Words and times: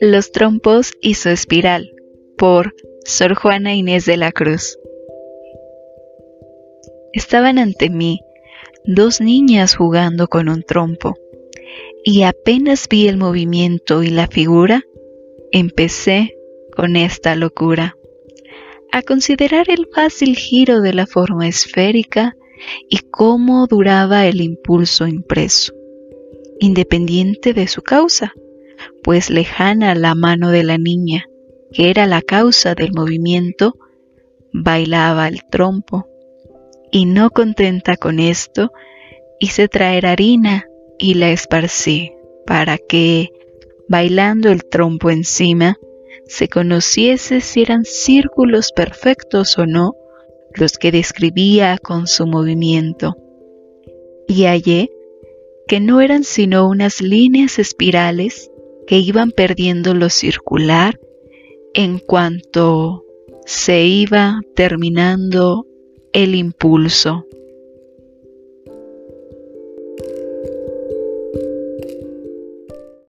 Los 0.00 0.32
trompos 0.32 0.92
y 1.00 1.14
su 1.14 1.30
espiral 1.30 1.94
por 2.36 2.74
Sor 3.04 3.34
Juana 3.34 3.74
Inés 3.74 4.04
de 4.04 4.16
la 4.16 4.32
Cruz. 4.32 4.78
Estaban 7.12 7.58
ante 7.58 7.90
mí 7.90 8.20
dos 8.84 9.20
niñas 9.20 9.76
jugando 9.76 10.28
con 10.28 10.48
un 10.48 10.62
trompo, 10.62 11.14
y 12.04 12.22
apenas 12.22 12.88
vi 12.88 13.08
el 13.08 13.16
movimiento 13.16 14.02
y 14.02 14.08
la 14.08 14.26
figura, 14.26 14.82
empecé 15.52 16.36
con 16.76 16.96
esta 16.96 17.34
locura 17.36 17.96
a 18.92 19.02
considerar 19.02 19.70
el 19.70 19.88
fácil 19.94 20.36
giro 20.36 20.80
de 20.80 20.92
la 20.92 21.06
forma 21.06 21.48
esférica 21.48 22.36
y 22.88 22.98
cómo 23.10 23.66
duraba 23.66 24.26
el 24.26 24.40
impulso 24.40 25.06
impreso, 25.06 25.72
independiente 26.60 27.52
de 27.52 27.68
su 27.68 27.82
causa, 27.82 28.32
pues 29.02 29.30
lejana 29.30 29.94
la 29.94 30.14
mano 30.14 30.50
de 30.50 30.64
la 30.64 30.78
niña, 30.78 31.26
que 31.72 31.90
era 31.90 32.06
la 32.06 32.22
causa 32.22 32.74
del 32.74 32.92
movimiento, 32.92 33.74
bailaba 34.52 35.28
el 35.28 35.40
trompo, 35.50 36.06
y 36.90 37.06
no 37.06 37.30
contenta 37.30 37.96
con 37.96 38.20
esto, 38.20 38.70
hice 39.40 39.68
traer 39.68 40.06
harina 40.06 40.66
y 40.98 41.14
la 41.14 41.30
esparcí 41.30 42.12
para 42.46 42.78
que, 42.78 43.30
bailando 43.88 44.50
el 44.50 44.64
trompo 44.64 45.10
encima, 45.10 45.76
se 46.26 46.48
conociese 46.48 47.40
si 47.40 47.62
eran 47.62 47.84
círculos 47.84 48.72
perfectos 48.72 49.58
o 49.58 49.66
no 49.66 49.94
los 50.54 50.78
que 50.78 50.92
describía 50.92 51.78
con 51.78 52.06
su 52.06 52.26
movimiento. 52.26 53.16
Y 54.26 54.44
hallé 54.44 54.90
que 55.66 55.80
no 55.80 56.00
eran 56.00 56.24
sino 56.24 56.68
unas 56.68 57.00
líneas 57.00 57.58
espirales 57.58 58.50
que 58.86 58.98
iban 58.98 59.30
perdiendo 59.30 59.94
lo 59.94 60.10
circular 60.10 60.98
en 61.74 61.98
cuanto 61.98 63.04
se 63.46 63.84
iba 63.84 64.40
terminando 64.54 65.66
el 66.12 66.34
impulso. 66.34 67.26